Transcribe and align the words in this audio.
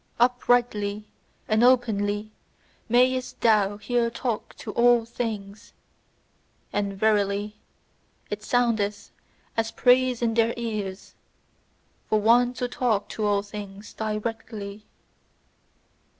Uprightly 0.19 1.05
and 1.47 1.63
openly 1.63 2.31
mayest 2.89 3.39
thou 3.41 3.77
here 3.77 4.09
talk 4.09 4.55
to 4.55 4.71
all 4.71 5.05
things: 5.05 5.73
and 6.73 6.93
verily, 6.97 7.57
it 8.31 8.41
soundeth 8.41 9.11
as 9.55 9.69
praise 9.71 10.23
in 10.23 10.33
their 10.33 10.55
ears, 10.57 11.13
for 12.09 12.19
one 12.19 12.51
to 12.55 12.67
talk 12.67 13.09
to 13.09 13.23
all 13.27 13.43
things 13.43 13.93
directly! 13.93 14.87